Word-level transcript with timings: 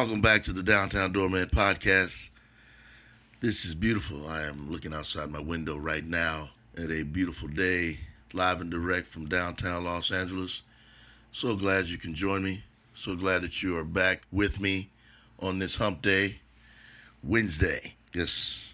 Welcome 0.00 0.22
back 0.22 0.42
to 0.44 0.54
the 0.54 0.62
Downtown 0.62 1.12
Doorman 1.12 1.50
podcast. 1.50 2.30
This 3.40 3.66
is 3.66 3.74
beautiful. 3.74 4.26
I 4.26 4.44
am 4.44 4.72
looking 4.72 4.94
outside 4.94 5.30
my 5.30 5.40
window 5.40 5.76
right 5.76 6.02
now 6.02 6.52
at 6.74 6.90
a 6.90 7.02
beautiful 7.02 7.48
day, 7.48 8.00
live 8.32 8.62
and 8.62 8.70
direct 8.70 9.06
from 9.06 9.28
downtown 9.28 9.84
Los 9.84 10.10
Angeles. 10.10 10.62
So 11.32 11.54
glad 11.54 11.88
you 11.88 11.98
can 11.98 12.14
join 12.14 12.42
me. 12.42 12.64
So 12.94 13.14
glad 13.14 13.42
that 13.42 13.62
you 13.62 13.76
are 13.76 13.84
back 13.84 14.22
with 14.32 14.58
me 14.58 14.88
on 15.38 15.58
this 15.58 15.74
hump 15.74 16.00
day, 16.00 16.40
Wednesday. 17.22 17.96
Yes. 18.14 18.72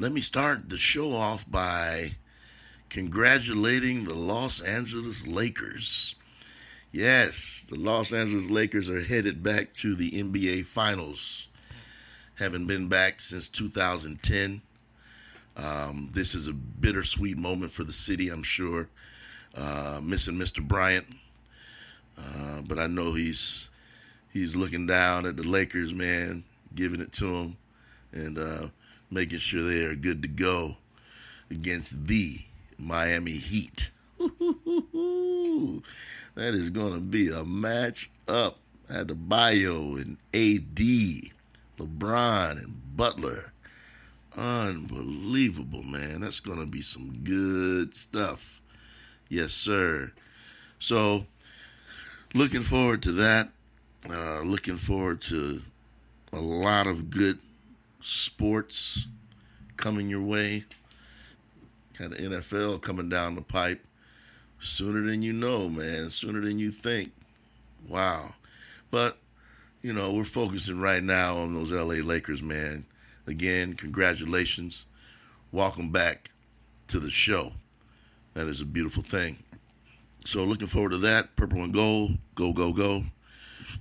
Let 0.00 0.10
me 0.10 0.20
start 0.20 0.68
the 0.68 0.78
show 0.78 1.14
off 1.14 1.48
by 1.48 2.16
congratulating 2.90 4.02
the 4.02 4.14
Los 4.14 4.60
Angeles 4.60 5.28
Lakers. 5.28 6.16
Yes, 6.96 7.62
the 7.68 7.76
Los 7.76 8.10
Angeles 8.10 8.48
Lakers 8.48 8.88
are 8.88 9.02
headed 9.02 9.42
back 9.42 9.74
to 9.74 9.94
the 9.94 10.12
NBA 10.12 10.64
Finals. 10.64 11.46
Haven't 12.36 12.66
been 12.66 12.88
back 12.88 13.20
since 13.20 13.50
2010. 13.50 14.62
Um, 15.58 16.08
this 16.14 16.34
is 16.34 16.48
a 16.48 16.54
bittersweet 16.54 17.36
moment 17.36 17.72
for 17.72 17.84
the 17.84 17.92
city, 17.92 18.30
I'm 18.30 18.42
sure. 18.42 18.88
Uh, 19.54 20.00
missing 20.02 20.36
Mr. 20.36 20.66
Bryant, 20.66 21.06
uh, 22.16 22.62
but 22.66 22.78
I 22.78 22.86
know 22.86 23.12
he's 23.12 23.68
he's 24.32 24.56
looking 24.56 24.86
down 24.86 25.26
at 25.26 25.36
the 25.36 25.42
Lakers, 25.42 25.92
man, 25.92 26.44
giving 26.74 27.02
it 27.02 27.12
to 27.12 27.26
them, 27.26 27.56
and 28.10 28.38
uh, 28.38 28.66
making 29.10 29.40
sure 29.40 29.62
they 29.62 29.84
are 29.84 29.94
good 29.94 30.22
to 30.22 30.28
go 30.28 30.78
against 31.50 32.06
the 32.06 32.38
Miami 32.78 33.32
Heat. 33.32 33.90
That 36.36 36.54
is 36.54 36.68
going 36.68 36.92
to 36.92 37.00
be 37.00 37.30
a 37.30 37.46
match 37.46 38.10
up 38.28 38.58
at 38.90 39.08
the 39.08 39.14
Bio 39.14 39.96
and 39.96 40.18
AD, 40.34 40.78
LeBron 41.78 42.62
and 42.62 42.96
Butler. 42.96 43.52
Unbelievable, 44.36 45.82
man. 45.82 46.20
That's 46.20 46.40
going 46.40 46.58
to 46.58 46.66
be 46.66 46.82
some 46.82 47.20
good 47.24 47.94
stuff. 47.94 48.60
Yes, 49.30 49.52
sir. 49.52 50.12
So, 50.78 51.24
looking 52.34 52.62
forward 52.62 53.02
to 53.04 53.12
that. 53.12 53.48
Uh, 54.08 54.42
looking 54.42 54.76
forward 54.76 55.22
to 55.22 55.62
a 56.34 56.40
lot 56.40 56.86
of 56.86 57.08
good 57.08 57.38
sports 58.02 59.06
coming 59.78 60.10
your 60.10 60.22
way. 60.22 60.64
Kind 61.94 62.12
of 62.12 62.18
NFL 62.18 62.82
coming 62.82 63.08
down 63.08 63.36
the 63.36 63.40
pipe 63.40 63.82
sooner 64.60 65.02
than 65.02 65.22
you 65.22 65.32
know, 65.32 65.68
man, 65.68 66.10
sooner 66.10 66.40
than 66.40 66.58
you 66.58 66.70
think. 66.70 67.12
Wow. 67.88 68.34
But, 68.90 69.18
you 69.82 69.92
know, 69.92 70.12
we're 70.12 70.24
focusing 70.24 70.80
right 70.80 71.02
now 71.02 71.36
on 71.38 71.54
those 71.54 71.72
LA 71.72 72.04
Lakers, 72.04 72.42
man. 72.42 72.86
Again, 73.26 73.74
congratulations. 73.74 74.84
Welcome 75.52 75.90
back 75.90 76.30
to 76.88 77.00
the 77.00 77.10
show. 77.10 77.52
That 78.34 78.46
is 78.46 78.60
a 78.60 78.66
beautiful 78.66 79.02
thing. 79.02 79.38
So, 80.24 80.44
looking 80.44 80.66
forward 80.66 80.90
to 80.90 80.98
that. 80.98 81.36
Purple 81.36 81.62
and 81.62 81.72
gold, 81.72 82.18
go, 82.34 82.52
go, 82.52 82.72
go. 82.72 83.04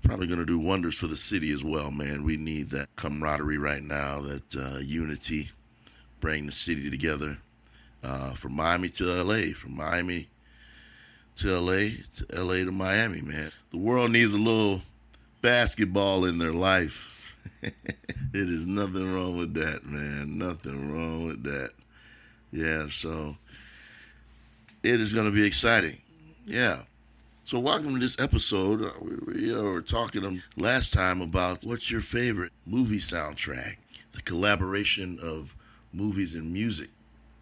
Probably 0.03 0.27
going 0.27 0.39
to 0.39 0.45
do 0.45 0.59
wonders 0.59 0.95
for 0.95 1.07
the 1.07 1.17
city 1.17 1.51
as 1.51 1.63
well, 1.63 1.91
man. 1.91 2.23
We 2.23 2.37
need 2.37 2.69
that 2.69 2.95
camaraderie 2.95 3.57
right 3.57 3.83
now, 3.83 4.21
that 4.21 4.55
uh, 4.55 4.77
unity, 4.77 5.51
bring 6.19 6.45
the 6.45 6.51
city 6.51 6.89
together. 6.89 7.39
Uh, 8.03 8.33
from 8.33 8.53
Miami 8.53 8.89
to 8.89 9.23
LA, 9.23 9.53
from 9.53 9.75
Miami 9.75 10.29
to 11.35 11.59
LA, 11.59 11.89
to 12.15 12.43
LA 12.43 12.65
to 12.65 12.71
Miami, 12.71 13.21
man. 13.21 13.51
The 13.71 13.77
world 13.77 14.11
needs 14.11 14.33
a 14.33 14.37
little 14.37 14.81
basketball 15.41 16.25
in 16.25 16.37
their 16.37 16.53
life. 16.53 17.35
it 17.61 17.73
is 18.33 18.65
nothing 18.65 19.13
wrong 19.13 19.37
with 19.37 19.53
that, 19.55 19.85
man. 19.85 20.37
Nothing 20.37 20.93
wrong 20.93 21.27
with 21.27 21.43
that. 21.43 21.71
Yeah, 22.51 22.87
so 22.89 23.35
it 24.81 25.01
is 25.01 25.11
going 25.11 25.25
to 25.25 25.35
be 25.35 25.45
exciting. 25.45 25.97
Yeah. 26.45 26.83
So, 27.43 27.59
welcome 27.59 27.93
to 27.93 27.99
this 27.99 28.19
episode. 28.19 28.81
Uh, 28.81 28.91
we, 29.01 29.51
we 29.51 29.55
were 29.55 29.81
talking 29.81 30.41
last 30.55 30.93
time 30.93 31.21
about 31.21 31.65
what's 31.65 31.91
your 31.91 32.01
favorite 32.01 32.53
movie 32.65 32.97
soundtrack, 32.97 33.75
the 34.13 34.21
collaboration 34.21 35.19
of 35.21 35.55
movies 35.91 36.33
and 36.33 36.53
music. 36.53 36.89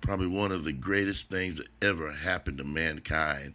Probably 0.02 0.28
one 0.28 0.52
of 0.52 0.64
the 0.64 0.74
greatest 0.74 1.30
things 1.30 1.58
that 1.58 1.68
ever 1.82 2.12
happened 2.12 2.58
to 2.58 2.64
mankind 2.64 3.54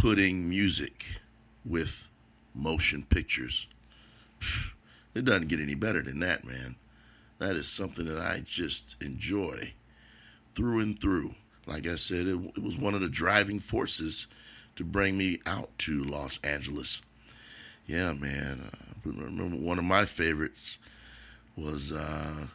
putting 0.00 0.48
music 0.48 1.20
with 1.62 2.08
motion 2.54 3.04
pictures. 3.04 3.66
It 5.12 5.24
doesn't 5.24 5.48
get 5.48 5.58
any 5.58 5.74
better 5.74 6.02
than 6.02 6.20
that, 6.20 6.44
man. 6.44 6.76
That 7.40 7.56
is 7.56 7.66
something 7.66 8.04
that 8.04 8.20
I 8.20 8.44
just 8.46 8.94
enjoy 9.00 9.74
through 10.54 10.78
and 10.78 11.00
through. 11.00 11.34
Like 11.66 11.88
I 11.88 11.96
said, 11.96 12.28
it, 12.28 12.38
it 12.56 12.62
was 12.62 12.78
one 12.78 12.94
of 12.94 13.00
the 13.00 13.08
driving 13.08 13.58
forces 13.58 14.28
to 14.76 14.84
bring 14.84 15.18
me 15.18 15.40
out 15.44 15.76
to 15.78 16.04
Los 16.04 16.38
Angeles. 16.44 17.02
Yeah, 17.88 18.12
man. 18.12 18.70
Uh, 18.72 18.76
I 19.04 19.24
remember 19.24 19.56
one 19.56 19.80
of 19.80 19.84
my 19.84 20.04
favorites 20.04 20.78
was 21.56 21.90
uh, 21.90 22.46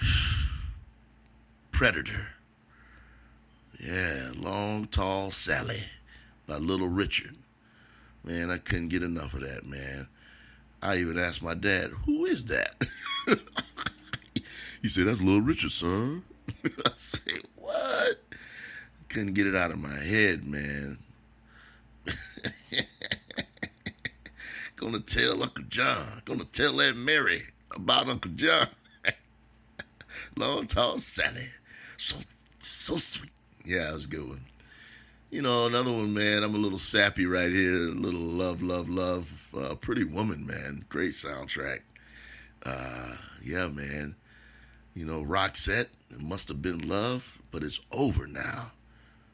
Predator. 1.70 2.30
Yeah, 3.78 4.32
Long 4.34 4.88
Tall 4.88 5.30
Sally 5.30 5.84
by 6.52 6.58
Little 6.58 6.88
Richard. 6.88 7.34
Man, 8.22 8.50
I 8.50 8.58
couldn't 8.58 8.88
get 8.88 9.02
enough 9.02 9.32
of 9.32 9.40
that, 9.40 9.64
man. 9.64 10.06
I 10.82 10.98
even 10.98 11.18
asked 11.18 11.42
my 11.42 11.54
dad, 11.54 11.92
who 12.04 12.26
is 12.26 12.44
that? 12.44 12.74
he 14.82 14.90
said, 14.90 15.06
that's 15.06 15.22
Little 15.22 15.40
Richard, 15.40 15.70
son. 15.70 16.24
I 16.64 16.90
said, 16.94 17.44
what? 17.56 18.22
Couldn't 19.08 19.32
get 19.32 19.46
it 19.46 19.56
out 19.56 19.70
of 19.70 19.78
my 19.78 19.96
head, 19.96 20.44
man. 20.44 20.98
Gonna 24.76 25.00
tell 25.00 25.42
Uncle 25.42 25.64
John. 25.70 26.20
Gonna 26.26 26.44
tell 26.44 26.82
Aunt 26.82 26.98
Mary 26.98 27.44
about 27.74 28.10
Uncle 28.10 28.32
John. 28.32 28.66
Long 30.36 30.66
tall 30.66 30.98
Sally. 30.98 31.48
So 31.96 32.16
so 32.58 32.96
sweet. 32.96 33.30
Yeah, 33.64 33.90
it 33.90 33.94
was 33.94 34.04
a 34.04 34.08
good 34.08 34.28
one. 34.28 34.44
You 35.32 35.40
know, 35.40 35.64
another 35.64 35.90
one, 35.90 36.12
man. 36.12 36.42
I'm 36.42 36.54
a 36.54 36.58
little 36.58 36.78
sappy 36.78 37.24
right 37.24 37.50
here. 37.50 37.88
A 37.88 37.94
little 37.94 38.20
love, 38.20 38.60
love, 38.62 38.90
love. 38.90 39.48
Uh, 39.56 39.74
Pretty 39.76 40.04
Woman, 40.04 40.46
man. 40.46 40.84
Great 40.90 41.12
soundtrack. 41.12 41.80
Uh, 42.62 43.16
yeah, 43.42 43.66
man. 43.68 44.14
You 44.94 45.06
know, 45.06 45.22
Roxette. 45.22 45.86
It 46.10 46.20
must 46.20 46.48
have 46.48 46.60
been 46.60 46.86
love, 46.86 47.38
but 47.50 47.62
it's 47.62 47.80
over 47.90 48.26
now. 48.26 48.72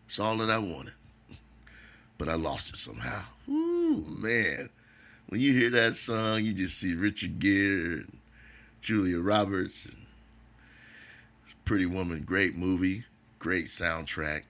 It's 0.06 0.20
all 0.20 0.37
that 0.37 0.48
I 0.48 0.58
wanted, 0.58 0.92
but 2.16 2.28
I 2.28 2.34
lost 2.34 2.70
it 2.70 2.76
somehow. 2.76 3.25
Ooh, 3.48 4.04
man. 4.20 4.70
When 5.28 5.40
you 5.40 5.52
hear 5.52 5.70
that 5.70 5.96
song, 5.96 6.44
you 6.44 6.52
just 6.52 6.78
see 6.78 6.94
Richard 6.94 7.40
Gere 7.40 7.94
and 7.94 8.19
Julia 8.82 9.19
Roberts 9.19 9.87
and 9.87 10.06
Pretty 11.64 11.87
Woman. 11.87 12.23
Great 12.23 12.55
movie, 12.55 13.02
great 13.40 13.64
soundtrack. 13.64 14.43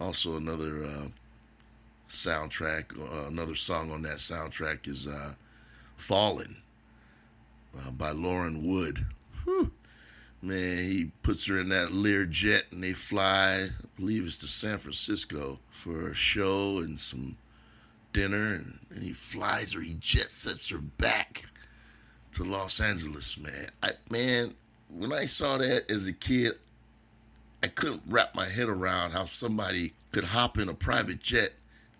Also, 0.00 0.36
another 0.36 0.84
uh, 0.84 1.08
soundtrack, 2.08 2.98
uh, 2.98 3.28
another 3.28 3.54
song 3.54 3.90
on 3.90 4.02
that 4.02 4.16
soundtrack 4.16 4.88
is 4.88 5.06
uh, 5.06 5.34
Fallen 5.96 6.56
uh, 7.76 7.90
by 7.90 8.10
Lauren 8.10 8.66
Wood. 8.66 9.06
Whew. 9.44 9.70
Man, 10.42 10.76
he 10.76 11.10
puts 11.22 11.46
her 11.46 11.58
in 11.58 11.70
that 11.70 11.92
Lear 11.92 12.26
jet 12.26 12.64
and 12.70 12.82
they 12.82 12.92
fly, 12.92 13.70
I 13.70 13.86
believe 13.96 14.26
it's 14.26 14.38
to 14.40 14.46
San 14.46 14.76
Francisco 14.76 15.58
for 15.70 16.08
a 16.08 16.14
show 16.14 16.78
and 16.78 17.00
some 17.00 17.38
dinner. 18.12 18.54
And, 18.56 18.78
and 18.90 19.02
he 19.02 19.12
flies 19.14 19.72
her, 19.72 19.80
he 19.80 19.94
jet 19.94 20.30
sets 20.30 20.68
her 20.68 20.78
back 20.78 21.46
to 22.32 22.44
Los 22.44 22.78
Angeles, 22.80 23.38
man. 23.38 23.70
I, 23.82 23.92
man, 24.10 24.54
when 24.90 25.12
I 25.12 25.24
saw 25.24 25.56
that 25.56 25.90
as 25.90 26.06
a 26.06 26.12
kid, 26.12 26.58
I 27.64 27.68
couldn't 27.68 28.02
wrap 28.06 28.34
my 28.34 28.50
head 28.50 28.68
around 28.68 29.12
how 29.12 29.24
somebody 29.24 29.94
could 30.12 30.24
hop 30.24 30.58
in 30.58 30.68
a 30.68 30.74
private 30.74 31.20
jet, 31.20 31.54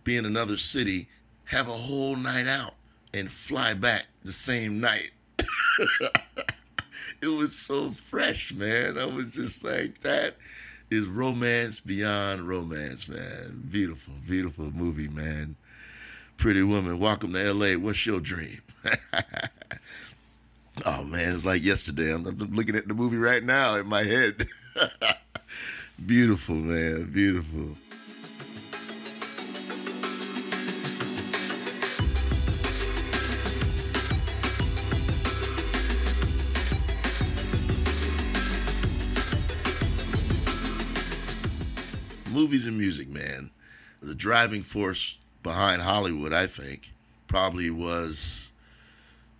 be 0.05 0.15
in 0.15 0.27
another 0.27 0.59
city, 0.59 1.09
have 1.47 1.69
a 1.69 1.73
whole 1.73 2.17
night 2.17 2.47
out, 2.47 2.75
and 3.15 3.33
fly 3.33 3.73
back 3.73 4.09
the 4.23 4.31
same 4.31 4.79
night. 4.79 5.13
it 7.23 7.29
was 7.29 7.57
so 7.57 7.93
fresh, 7.93 8.53
man. 8.53 8.99
I 8.99 9.07
was 9.07 9.37
just 9.37 9.65
like, 9.65 10.03
that 10.03 10.37
is 10.91 11.09
romance 11.09 11.81
beyond 11.81 12.47
romance, 12.47 13.09
man. 13.09 13.67
Beautiful, 13.71 14.13
beautiful 14.29 14.71
movie, 14.71 15.09
man. 15.09 15.57
Pretty 16.37 16.63
woman, 16.63 16.99
welcome 16.99 17.33
to 17.33 17.55
LA. 17.55 17.79
What's 17.79 18.05
your 18.05 18.21
dream? 18.21 18.61
oh 20.85 21.05
man, 21.05 21.33
it's 21.33 21.47
like 21.47 21.65
yesterday. 21.65 22.13
I'm, 22.13 22.27
I'm 22.27 22.55
looking 22.55 22.77
at 22.77 22.87
the 22.87 22.93
movie 22.93 23.17
right 23.17 23.43
now 23.43 23.77
in 23.77 23.87
my 23.87 24.03
head. 24.03 24.47
Beautiful, 25.97 26.57
man. 26.57 27.11
Beautiful. 27.13 27.77
Movies 42.31 42.67
and 42.67 42.77
music, 42.77 43.09
man. 43.09 43.51
The 44.03 44.15
driving 44.15 44.63
force 44.63 45.19
behind 45.43 45.81
Hollywood, 45.81 46.35
I 46.35 46.49
think, 46.49 46.93
probably 47.29 47.71
was 47.71 48.49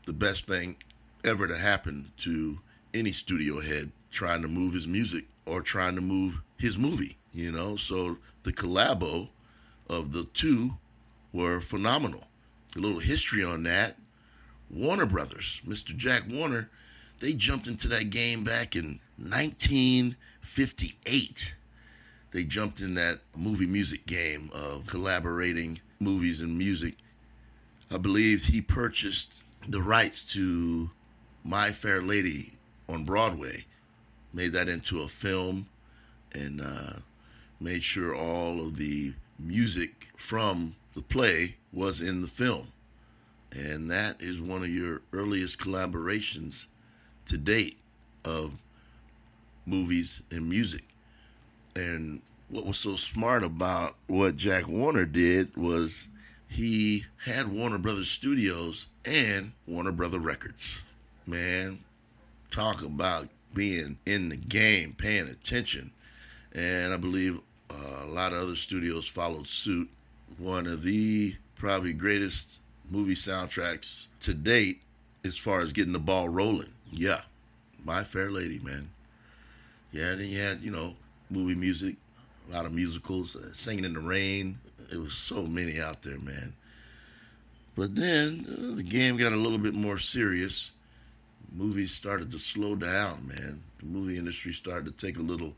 the 0.07 0.13
best 0.13 0.47
thing 0.47 0.77
ever 1.25 1.49
to 1.49 1.59
happen 1.59 2.13
to 2.19 2.61
any 2.95 3.11
studio 3.11 3.61
head 3.61 3.91
trying 4.11 4.41
to 4.43 4.49
move 4.49 4.73
his 4.73 4.87
music 4.87 5.25
or 5.45 5.61
trying 5.61 5.97
to 5.97 6.01
move 6.01 6.41
his 6.59 6.79
movie, 6.79 7.19
you 7.33 7.53
know? 7.53 7.77
So 7.77 8.19
the 8.43 8.53
collabo 8.53 9.29
of 9.89 10.13
the 10.13 10.25
two 10.25 10.75
were 11.33 11.61
phenomenal. 11.61 12.25
A 12.77 12.79
little 12.79 13.01
history 13.01 13.45
on 13.45 13.63
that. 13.65 13.99
Warner 14.71 15.07
Brothers, 15.07 15.61
Mr. 15.67 15.97
Jack 15.97 16.25
Warner, 16.29 16.71
they 17.21 17.33
jumped 17.33 17.67
into 17.67 17.89
that 17.89 18.11
game 18.11 18.45
back 18.45 18.75
in 18.75 19.01
1958. 19.17 21.55
They 22.33 22.45
jumped 22.45 22.81
in 22.81 22.95
that 22.95 23.21
movie 23.37 23.67
music 23.67 24.07
game 24.07 24.51
of 24.53 24.87
collaborating 24.87 25.81
movies 26.01 26.41
and 26.41 26.59
music. 26.59 26.95
I 27.91 27.99
believe 27.99 28.47
he 28.47 28.61
purchased 28.61 29.35
the 29.69 29.81
rights 29.81 30.25
to 30.33 30.91
My 31.45 31.71
Fair 31.71 32.03
Lady 32.03 32.55
on 32.89 33.05
Broadway, 33.05 33.67
made 34.33 34.51
that 34.53 34.69
into 34.69 35.01
a 35.01 35.09
film, 35.09 35.69
and 36.35 36.61
uh, 36.61 37.01
made 37.61 37.83
sure 37.83 38.15
all 38.15 38.61
of 38.61 38.77
the 38.77 39.15
music 39.39 40.09
from 40.17 40.77
the 40.95 41.03
play 41.03 41.57
was 41.73 42.01
in 42.01 42.21
the 42.21 42.27
film. 42.27 42.69
And 43.53 43.91
that 43.91 44.21
is 44.21 44.41
one 44.41 44.63
of 44.63 44.69
your 44.69 45.03
earliest 45.13 45.59
collaborations 45.59 46.67
to 47.27 47.39
date 47.39 47.79
of 48.25 48.55
movies 49.65 50.21
and 50.31 50.49
music. 50.49 50.85
And 51.77 52.23
what 52.49 52.67
was 52.67 52.79
so 52.79 52.97
smart 52.97 53.43
about 53.43 53.95
what 54.07 54.37
Jack 54.37 54.69
Warner 54.69 55.07
did 55.07 55.57
was 55.57 56.09
he 56.49 57.07
had 57.25 57.53
Warner 57.53 57.79
Brothers 57.79 58.11
Studios 58.11 58.87
and 59.05 59.53
Warner 59.67 59.93
Brother 59.93 60.19
Records. 60.19 60.83
Man, 61.27 61.81
talk 62.51 62.83
about 62.83 63.29
being 63.53 63.99
in 64.05 64.29
the 64.29 64.37
game, 64.37 64.95
paying 64.97 65.29
attention. 65.29 65.93
And 66.55 66.93
I 66.95 66.97
believe 66.97 67.41
uh, 67.71 68.05
a 68.05 68.07
lot 68.07 68.33
of 68.33 68.43
other 68.43 68.57
studios 68.57 69.09
followed 69.09 69.47
suit. 69.47 69.89
One 70.39 70.67
of 70.67 70.83
the 70.83 71.37
probably 71.57 71.93
greatest 71.93 72.59
movie 72.91 73.15
soundtracks 73.15 74.09
to 74.21 74.35
date 74.35 74.83
as 75.25 75.37
far 75.37 75.61
as 75.61 75.73
getting 75.73 75.93
the 75.93 75.99
ball 75.99 76.29
rolling. 76.29 76.75
Yeah, 76.91 77.23
My 77.85 78.05
Fair 78.05 78.31
Lady, 78.31 78.59
man. 78.59 78.91
Yeah, 79.91 80.15
then 80.15 80.29
you 80.29 80.41
had, 80.41 80.63
you 80.63 80.71
know, 80.71 80.95
movie 81.31 81.55
music, 81.55 81.97
a 82.49 82.55
lot 82.55 82.67
of 82.67 82.73
musicals, 82.73 83.37
uh, 83.37 83.53
Singing 83.53 83.85
in 83.85 83.95
the 83.95 84.01
Rain. 84.01 84.59
It 84.93 84.99
was 84.99 85.15
so 85.15 85.43
many 85.43 85.81
out 85.81 86.03
there, 86.03 86.19
man. 86.19 86.55
But 87.75 87.95
then 87.95 88.47
uh, 88.49 88.77
the 88.77 88.83
game 88.83 89.17
got 89.17 89.33
a 89.33 89.37
little 89.37 89.59
bit 89.59 89.75
more 89.75 89.99
serious. 89.99 90.73
Movies 91.53 91.93
started 91.93 92.31
to 92.33 92.39
slow 92.39 92.75
down, 92.75 93.29
man. 93.29 93.63
The 93.79 93.87
movie 93.87 94.19
industry 94.19 94.53
started 94.53 94.85
to 94.87 95.07
take 95.07 95.19
a 95.19 95.23
little 95.23 95.55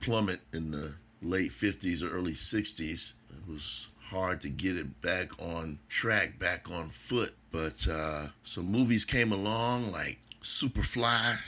plummet 0.00 0.40
in 0.52 0.70
the 0.70 0.94
late 1.22 1.50
50s 1.50 2.02
or 2.02 2.10
early 2.10 2.32
60s. 2.32 3.12
It 3.30 3.50
was 3.50 3.86
hard 4.10 4.40
to 4.40 4.48
get 4.48 4.76
it 4.76 5.00
back 5.00 5.30
on 5.40 5.78
track, 5.88 6.38
back 6.38 6.70
on 6.70 6.88
foot. 6.88 7.34
But 7.52 7.86
uh, 7.88 8.28
some 8.44 8.70
movies 8.70 9.04
came 9.04 9.32
along 9.32 9.92
like 9.92 10.18
Superfly, 10.42 11.38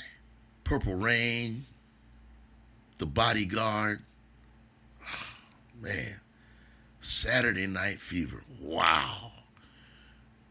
Purple 0.65 0.95
Rain, 0.95 1.67
The 2.99 3.07
Bodyguard. 3.07 4.03
Oh, 5.03 5.27
man, 5.81 6.21
Saturday 7.01 7.67
Night 7.67 7.99
Fever. 7.99 8.43
Wow. 8.61 9.33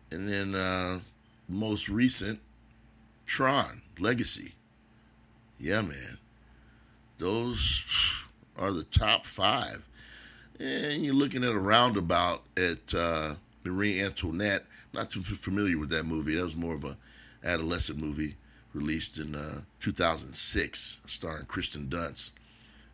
And 0.09 0.27
then 0.27 0.55
uh, 0.55 0.99
most 1.47 1.87
recent, 1.87 2.39
Tron 3.25 3.81
Legacy. 3.97 4.55
Yeah, 5.57 5.81
man. 5.81 6.17
Those 7.21 7.83
are 8.57 8.73
the 8.73 8.83
top 8.83 9.27
five. 9.27 9.87
And 10.59 11.05
you're 11.05 11.13
looking 11.13 11.43
at 11.43 11.51
a 11.51 11.59
roundabout 11.59 12.41
at 12.57 12.95
uh, 12.95 13.35
Marie 13.63 14.01
Antoinette. 14.01 14.65
Not 14.91 15.11
too 15.11 15.21
familiar 15.21 15.77
with 15.77 15.89
that 15.89 16.07
movie. 16.07 16.33
That 16.33 16.41
was 16.41 16.55
more 16.55 16.73
of 16.73 16.83
a 16.83 16.97
adolescent 17.43 17.99
movie 17.99 18.37
released 18.73 19.19
in 19.19 19.35
uh, 19.35 19.61
2006, 19.81 21.01
starring 21.05 21.45
Kristen 21.45 21.85
Dunst. 21.85 22.31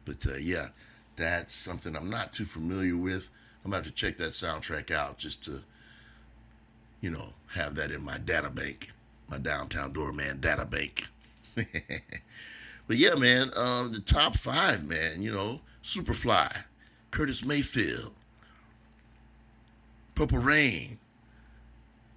But 0.03 0.27
uh, 0.27 0.35
yeah, 0.35 0.69
that's 1.15 1.53
something 1.53 1.95
I'm 1.95 2.09
not 2.09 2.33
too 2.33 2.43
familiar 2.43 2.97
with. 2.97 3.29
I'm 3.63 3.71
about 3.71 3.85
to 3.85 3.91
check 3.91 4.17
that 4.17 4.31
soundtrack 4.31 4.91
out 4.91 5.19
just 5.19 5.41
to, 5.45 5.61
you 6.99 7.11
know, 7.11 7.29
have 7.53 7.75
that 7.75 7.91
in 7.91 8.03
my 8.03 8.17
data 8.17 8.49
bank, 8.49 8.91
my 9.29 9.37
downtown 9.37 9.93
doorman 9.93 10.41
data 10.41 10.65
bank. 10.65 11.05
but 12.87 12.97
yeah, 12.97 13.15
man, 13.15 13.51
um, 13.55 13.91
the 13.91 13.99
top 13.99 14.35
five, 14.37 14.87
man, 14.87 15.21
you 15.21 15.31
know, 15.31 15.61
Superfly, 15.83 16.63
Curtis 17.11 17.43
Mayfield, 17.43 18.13
Purple 20.15 20.39
Rain, 20.39 20.97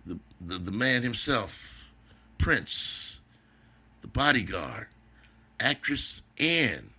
the, 0.06 0.18
the, 0.40 0.58
the 0.58 0.70
man 0.70 1.02
himself, 1.02 1.86
Prince, 2.38 3.20
the 4.00 4.06
bodyguard, 4.06 4.86
actress 5.58 6.22
and 6.38 6.90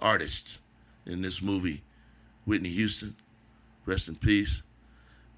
artist 0.00 0.58
in 1.04 1.22
this 1.22 1.42
movie, 1.42 1.82
Whitney 2.44 2.70
Houston, 2.70 3.16
rest 3.86 4.08
in 4.08 4.14
peace. 4.16 4.62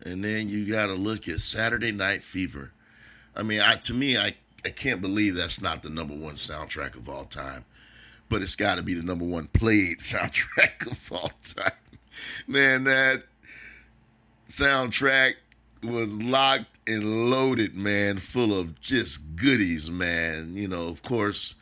And 0.05 0.23
then 0.23 0.49
you 0.49 0.71
got 0.71 0.87
to 0.87 0.95
look 0.95 1.29
at 1.29 1.41
Saturday 1.41 1.93
Night 1.93 2.23
Fever. 2.23 2.73
I 3.35 3.43
mean, 3.43 3.61
I, 3.61 3.77
to 3.77 3.95
me, 3.95 4.17
I, 4.17 4.35
I 4.65 4.71
can't 4.71 5.01
believe 5.01 5.35
that's 5.35 5.61
not 5.61 5.83
the 5.83 5.91
number 5.91 6.15
one 6.15 6.35
soundtrack 6.35 6.97
of 6.97 7.09
all 7.09 7.25
time 7.25 7.65
but 8.33 8.41
it's 8.41 8.57
got 8.57 8.77
to 8.77 8.83
be 8.83 8.95
the 8.95 9.03
number 9.03 9.27
one 9.27 9.47
played 9.49 9.99
soundtrack 9.99 10.91
of 10.91 11.13
all 11.13 11.31
time. 11.45 11.79
Man, 12.47 12.85
that 12.85 13.25
soundtrack 14.49 15.35
was 15.83 16.11
locked 16.11 16.79
and 16.87 17.31
loaded, 17.31 17.77
man, 17.77 18.17
full 18.17 18.59
of 18.59 18.81
just 18.81 19.37
goodies, 19.37 19.91
man. 19.91 20.57
You 20.57 20.67
know, 20.67 20.89
of 20.89 21.03
course, 21.03 21.57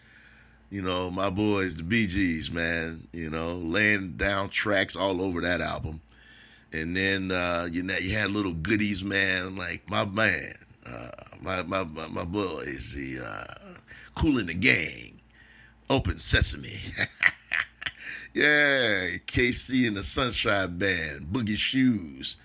you 0.70 0.80
know, 0.80 1.10
my 1.10 1.28
boys, 1.28 1.74
the 1.74 1.82
Bee 1.82 2.06
Gees, 2.06 2.52
man, 2.52 3.08
you 3.12 3.28
know, 3.28 3.56
laying 3.56 4.12
down 4.12 4.48
tracks 4.48 4.94
all 4.94 5.20
over 5.20 5.40
that 5.40 5.60
album. 5.60 6.00
And 6.72 6.96
then, 6.96 7.32
uh, 7.32 7.68
you 7.70 7.82
know, 7.82 7.96
you 7.96 8.14
had 8.16 8.30
little 8.30 8.54
goodies, 8.54 9.02
man, 9.02 9.56
like 9.56 9.90
my 9.90 10.04
man, 10.04 10.54
uh, 10.86 11.08
my, 11.42 11.62
my, 11.64 11.82
my, 11.82 12.06
my 12.06 12.24
boys, 12.24 12.92
the 12.92 13.18
uh, 13.26 13.80
Kool 14.14 14.38
and 14.38 14.48
the 14.48 14.54
Gang, 14.54 15.19
Open 15.90 16.20
Sesame. 16.20 16.80
yeah, 18.32 19.16
KC 19.26 19.88
and 19.88 19.96
the 19.96 20.04
Sunshine 20.04 20.78
Band, 20.78 21.26
Boogie 21.32 21.56
Shoes. 21.56 22.36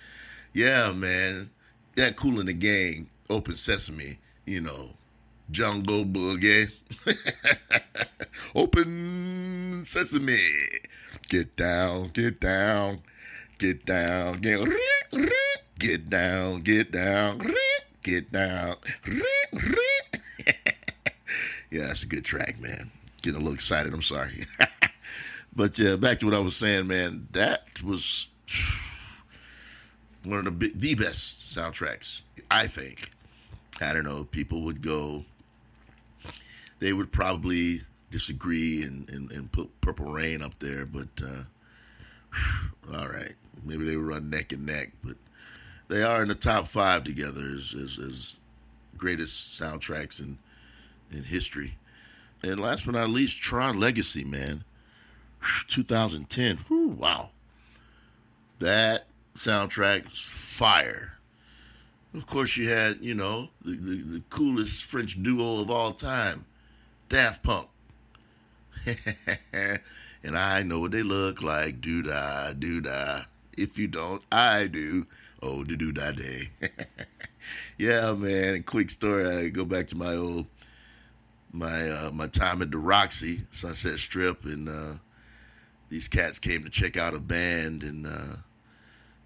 Yeah, 0.51 0.91
man. 0.93 1.51
That 1.93 2.15
Kool 2.15 2.39
and 2.39 2.49
the 2.49 2.53
Gang, 2.53 3.07
Open 3.29 3.55
Sesame, 3.55 4.17
you 4.47 4.61
know, 4.61 4.93
Jungle 5.51 6.05
Boogie. 6.05 6.71
Open 8.55 9.83
Sesame. 9.85 10.39
Get 11.29 11.55
down, 11.55 12.07
get 12.07 12.39
down, 12.39 13.03
get 13.59 13.85
down, 13.85 14.41
get 14.41 14.59
get 15.77 16.09
down, 16.09 16.61
get 16.61 16.91
down, 16.91 17.41
get 18.01 18.31
down. 18.31 18.75
yeah, 21.69 21.87
that's 21.87 22.01
a 22.01 22.07
good 22.07 22.25
track, 22.25 22.59
man 22.59 22.89
getting 23.25 23.41
a 23.41 23.43
little 23.43 23.55
excited. 23.55 23.93
I'm 23.93 24.01
sorry. 24.01 24.45
but 25.55 25.77
back 25.99 26.19
to 26.19 26.25
what 26.25 26.35
I 26.35 26.39
was 26.39 26.55
saying, 26.55 26.87
man. 26.87 27.27
That 27.31 27.83
was 27.83 28.27
one 30.23 30.47
of 30.47 30.59
the 30.59 30.71
the 30.73 30.95
best 30.95 31.55
soundtracks, 31.55 32.21
I 32.49 32.67
think. 32.67 33.11
I 33.81 33.91
don't 33.91 34.05
know. 34.05 34.23
People 34.25 34.61
would 34.61 34.81
go. 34.81 35.25
They 36.79 36.93
would 36.93 37.11
probably 37.11 37.81
disagree 38.11 38.83
and, 38.83 39.09
and, 39.09 39.31
and 39.31 39.51
put 39.51 39.81
Purple 39.81 40.11
Rain 40.11 40.41
up 40.41 40.59
there, 40.59 40.85
but 40.85 41.07
uh, 41.21 41.43
all 42.97 43.07
right, 43.07 43.33
maybe 43.63 43.85
they 43.85 43.95
would 43.95 44.05
run 44.05 44.29
neck 44.29 44.51
and 44.51 44.65
neck, 44.65 44.91
but 45.03 45.15
they 45.87 46.03
are 46.03 46.21
in 46.21 46.27
the 46.27 46.35
top 46.35 46.67
five 46.67 47.03
together 47.03 47.49
as, 47.55 47.73
as, 47.73 47.97
as 47.97 48.35
greatest 48.97 49.59
soundtracks 49.59 50.19
in 50.19 50.37
in 51.11 51.23
history. 51.23 51.77
And 52.43 52.59
last 52.59 52.85
but 52.85 52.95
not 52.95 53.09
least, 53.09 53.41
Tron 53.41 53.79
Legacy, 53.79 54.23
man. 54.23 54.63
2010. 55.67 56.57
Whew, 56.67 56.89
wow. 56.89 57.29
That 58.59 59.07
soundtrack's 59.37 60.27
fire. 60.27 61.17
Of 62.13 62.27
course, 62.27 62.55
you 62.55 62.69
had, 62.69 62.99
you 63.01 63.13
know, 63.13 63.49
the, 63.63 63.75
the, 63.75 63.95
the 64.01 64.21
coolest 64.29 64.83
French 64.83 65.21
duo 65.21 65.59
of 65.59 65.69
all 65.69 65.91
time, 65.91 66.45
Daft 67.09 67.43
Punk. 67.43 67.67
and 70.23 70.37
I 70.37 70.63
know 70.63 70.79
what 70.79 70.91
they 70.91 71.03
look 71.03 71.41
like. 71.41 71.81
Do 71.81 72.01
da, 72.01 72.53
do 72.53 72.79
da. 72.79 73.23
If 73.57 73.77
you 73.77 73.87
don't, 73.87 74.21
I 74.31 74.67
do. 74.67 75.07
Oh, 75.41 75.63
do 75.63 75.75
do 75.75 75.91
da 75.91 76.11
day. 76.11 76.51
yeah, 77.77 78.13
man. 78.13 78.63
Quick 78.63 78.91
story. 78.91 79.27
I 79.27 79.49
go 79.49 79.65
back 79.65 79.87
to 79.89 79.97
my 79.97 80.13
old 80.15 80.45
my 81.55 81.89
uh, 81.89 82.11
my 82.11 82.27
time 82.27 82.61
at 82.61 82.71
the 82.71 82.77
Roxy 82.77 83.43
Sunset 83.51 83.97
Strip, 83.97 84.43
and 84.45 84.67
uh, 84.67 84.93
these 85.89 86.07
cats 86.07 86.37
came 86.37 86.63
to 86.63 86.69
check 86.69 86.97
out 86.97 87.13
a 87.13 87.19
band, 87.19 87.81
and 87.81 88.05
uh, 88.05 88.37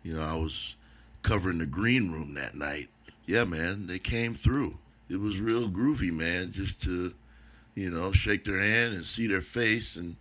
you 0.04 0.16
know 0.16 0.22
I 0.22 0.36
was 0.36 0.76
covering 1.24 1.58
the 1.58 1.66
green 1.66 2.12
room 2.12 2.36
that 2.36 2.56
night. 2.56 2.90
Yeah, 3.26 3.44
man, 3.46 3.88
they 3.88 4.00
came 4.00 4.34
through. 4.34 4.78
It 5.10 5.20
was 5.20 5.40
real 5.40 5.70
groovy, 5.70 6.12
man. 6.12 6.52
Just 6.52 6.82
to 6.84 7.14
you 7.74 7.90
know 7.90 8.12
shake 8.12 8.46
their 8.46 8.60
hand 8.60 8.94
and 8.94 9.04
see 9.04 9.28
their 9.28 9.42
face, 9.42 9.96
and 9.96 10.16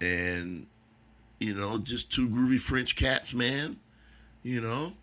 and 0.00 0.66
you 1.38 1.54
know 1.54 1.78
just 1.78 2.10
two 2.10 2.28
groovy 2.28 2.58
French 2.58 2.96
cats, 2.96 3.32
man. 3.32 3.76
You 4.42 4.60
know, 4.60 4.94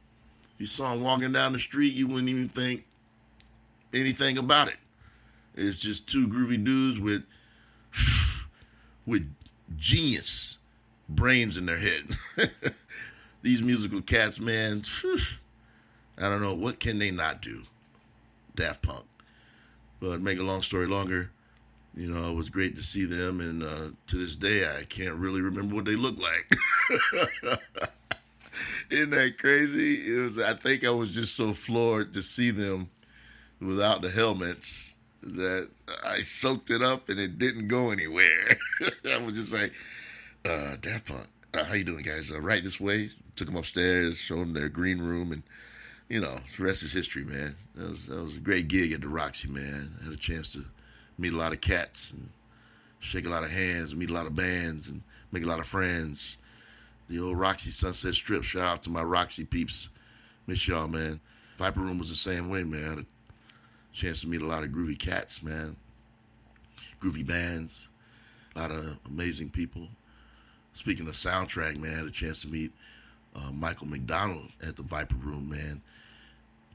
if 0.54 0.60
you 0.60 0.66
saw 0.66 0.94
them 0.94 1.02
walking 1.02 1.32
down 1.32 1.54
the 1.54 1.60
street, 1.60 1.94
you 1.94 2.08
wouldn't 2.08 2.28
even 2.28 2.50
think 2.50 2.84
anything 3.94 4.38
about 4.38 4.68
it. 4.68 4.76
It's 5.56 5.79
just 5.79 6.08
two 6.08 6.27
groovy 6.27 6.63
dudes 6.63 7.00
with 7.00 7.24
with 9.06 9.34
genius 9.77 10.58
brains 11.08 11.58
in 11.58 11.65
their 11.65 11.79
head. 11.79 12.18
These 13.41 13.62
musical 13.62 14.01
cats, 14.01 14.39
man, 14.39 14.84
I 16.18 16.29
don't 16.29 16.41
know 16.41 16.53
what 16.53 16.79
can 16.79 17.00
they 17.00 17.12
not 17.12 17.41
do. 17.41 17.63
Daft 18.56 18.82
Punk. 18.82 19.06
But 20.00 20.22
make 20.22 20.39
a 20.39 20.44
long 20.44 20.62
story 20.62 20.88
longer, 20.88 21.32
you 21.96 22.10
know, 22.10 22.32
it 22.32 22.36
was 22.36 22.50
great 22.50 22.75
to 22.77 22.84
see 22.84 23.06
them, 23.06 23.41
and 23.41 23.63
uh, 23.63 23.89
to 24.08 24.18
this 24.18 24.36
day, 24.36 24.65
I 24.65 24.86
can't 24.86 25.15
really 25.15 25.41
remember 25.41 25.75
what 25.75 25.86
they 25.86 25.96
look 25.96 26.18
like. 26.18 26.56
Isn't 28.89 29.10
that 29.10 29.38
crazy? 29.38 29.96
It 29.96 30.24
was. 30.24 30.39
I 30.39 30.53
think 30.53 30.86
I 30.86 30.91
was 30.91 31.13
just 31.13 31.36
so 31.36 31.53
floored 31.53 32.13
to 32.13 32.22
see 32.22 32.51
them 32.51 32.89
without 33.60 34.01
the 34.01 34.10
helmets 34.10 34.96
that 35.22 35.70
I 36.04 36.22
soaked 36.22 36.70
it 36.70 36.82
up 36.82 37.10
and 37.10 37.20
it 37.20 37.38
didn't 37.38 37.68
go 37.68 37.92
anywhere. 37.92 38.58
I 39.12 39.18
was 39.18 39.36
just 39.36 39.54
like, 39.54 39.74
uh, 40.46 40.78
Daft 40.82 41.08
Punk, 41.08 41.28
uh, 41.54 41.64
how 41.64 41.74
you 41.74 41.84
doing, 41.84 42.04
guys? 42.04 42.32
Uh, 42.32 42.40
right 42.40 42.64
this 42.64 42.80
way. 42.80 43.10
Took 43.36 43.48
them 43.48 43.58
upstairs, 43.58 44.18
showed 44.18 44.40
them 44.40 44.54
their 44.54 44.70
green 44.70 45.00
room, 45.00 45.32
and 45.32 45.44
you 46.10 46.20
know, 46.20 46.40
the 46.58 46.64
rest 46.64 46.84
is 46.84 46.92
history, 46.92 47.24
man. 47.24 47.56
That 47.76 47.90
was 47.90 48.06
that 48.08 48.22
was 48.22 48.36
a 48.38 48.40
great 48.40 48.68
gig 48.68 48.92
at 48.92 49.02
the 49.02 49.08
Roxy, 49.08 49.48
man. 49.48 49.96
I 50.02 50.06
had 50.06 50.14
a 50.14 50.18
chance 50.18 50.52
to 50.54 50.66
meet 51.18 51.34
a 51.34 51.38
lot 51.38 51.54
of 51.54 51.62
cats 51.62 52.12
and 52.12 52.30
shake 53.00 53.26
a 53.26 53.30
lot 53.30 53.44
of 53.44 53.52
hands, 53.52 53.96
meet 53.96 54.10
a 54.10 54.14
lot 54.14 54.26
of 54.26 54.36
bands, 54.36 54.88
and 54.88 55.04
make 55.32 55.44
a 55.44 55.48
lot 55.48 55.60
of 55.60 55.68
friends. 55.68 56.38
The 57.10 57.20
old 57.20 57.38
Roxy 57.38 57.72
Sunset 57.72 58.14
Strip. 58.14 58.44
Shout 58.44 58.64
out 58.64 58.84
to 58.84 58.90
my 58.90 59.04
Roxy 59.04 59.46
peeps. 59.46 59.90
Miss 60.48 60.68
y'all, 60.68 60.88
man. 60.88 61.20
Viper 61.58 61.80
Room 61.80 61.98
was 61.98 62.10
the 62.10 62.16
same 62.16 62.50
way, 62.50 62.64
man 62.64 63.06
chance 63.93 64.22
to 64.22 64.27
meet 64.27 64.41
a 64.41 64.48
lot 64.48 64.63
of 64.63 64.69
groovy 64.69 64.98
cats, 64.98 65.41
man. 65.41 65.75
Groovy 67.01 67.25
bands, 67.25 67.89
a 68.55 68.60
lot 68.60 68.72
of 68.72 68.98
amazing 69.05 69.50
people. 69.50 69.88
Speaking 70.74 71.08
of 71.08 71.15
soundtrack, 71.15 71.77
man, 71.77 71.93
I 71.93 71.98
had 71.98 72.05
a 72.05 72.12
chance 72.12 72.41
to 72.41 72.48
meet 72.48 72.72
uh, 73.36 73.51
Michael 73.51 73.88
McDonald 73.88 74.50
at 74.65 74.75
the 74.75 74.84
Viper 74.84 75.15
Room, 75.15 75.50
man. 75.50 75.81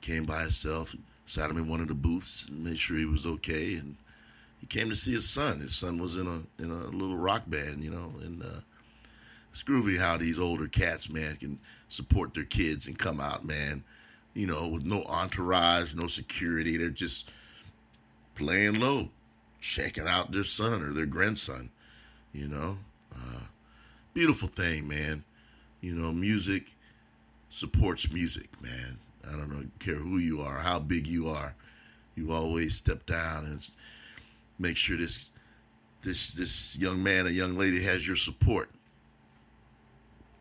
Came 0.01 0.25
by 0.25 0.43
himself, 0.43 0.95
sat 1.27 1.51
him 1.51 1.57
in 1.57 1.69
one 1.69 1.81
of 1.81 1.89
the 1.89 1.95
booths, 1.95 2.49
made 2.51 2.79
sure 2.79 2.99
he 2.99 3.05
was 3.05 3.27
okay, 3.27 3.75
and 3.75 3.97
he 4.61 4.67
came 4.67 4.89
to 4.91 4.97
see 4.97 5.13
his 5.13 5.29
son. 5.29 5.61
His 5.61 5.75
son 5.75 5.99
was 5.99 6.17
in 6.17 6.27
a 6.27 6.63
in 6.63 6.71
a 6.71 6.87
little 6.87 7.17
rock 7.17 7.45
band, 7.47 7.83
you 7.83 7.91
know, 7.91 8.13
and 8.21 8.43
uh, 8.43 8.61
it's 9.51 9.63
groovy 9.63 9.99
how 9.99 10.17
these 10.17 10.39
older 10.39 10.69
cats, 10.69 11.09
man, 11.09 11.37
can 11.37 11.59
support 11.89 12.35
their 12.35 12.45
kids 12.45 12.87
and 12.87 12.99
come 12.99 13.21
out, 13.21 13.45
man, 13.45 13.85
you 14.35 14.47
know, 14.47 14.67
with 14.67 14.85
no 14.85 15.05
entourage, 15.05 15.95
no 15.95 16.07
security. 16.09 16.77
They're 16.77 16.91
just 16.91 17.31
playing 18.35 18.81
low, 18.81 19.11
checking 19.61 20.09
out 20.09 20.33
their 20.33 20.45
son 20.45 20.83
or 20.83 20.93
their 20.93 21.07
grandson, 21.07 21.71
you 22.33 22.49
know. 22.49 22.79
Uh, 23.15 23.45
beautiful 24.13 24.49
thing, 24.49 24.89
man. 24.89 25.25
You 25.81 25.95
know, 25.95 26.13
music 26.13 26.75
supports 27.49 28.11
music, 28.13 28.51
man. 28.61 28.99
I 29.27 29.33
don't 29.33 29.49
know, 29.51 29.67
care 29.79 29.95
who 29.95 30.19
you 30.19 30.43
are, 30.43 30.59
how 30.59 30.81
big 30.81 31.07
you 31.07 31.29
are. 31.29 31.55
You 32.17 32.33
always 32.33 32.75
step 32.75 33.07
down 33.07 33.45
and 33.45 33.71
make 34.59 34.77
sure 34.77 34.97
this 34.97 35.31
this 36.03 36.33
this 36.33 36.77
young 36.77 37.03
man 37.03 37.27
or 37.27 37.31
young 37.31 37.57
lady 37.57 37.83
has 37.83 38.07
your 38.07 38.17
support 38.17 38.71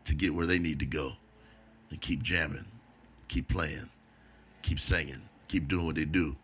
to 0.04 0.14
get 0.14 0.34
where 0.34 0.46
they 0.46 0.58
need 0.58 0.78
to 0.80 0.86
go 0.86 1.14
and 1.90 2.00
keep 2.00 2.22
jamming 2.22 2.66
keep 3.34 3.48
playing, 3.48 3.90
keep 4.62 4.78
singing, 4.78 5.22
keep 5.48 5.66
doing 5.66 5.86
what 5.86 5.96
they 5.96 6.04
do. 6.04 6.36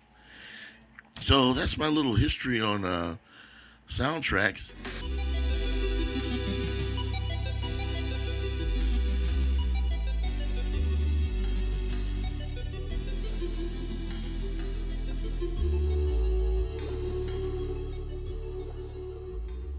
So 1.20 1.52
that's 1.52 1.78
my 1.78 1.86
little 1.86 2.16
history 2.16 2.60
on 2.60 2.84
uh, 2.84 3.14
soundtracks. 3.88 4.72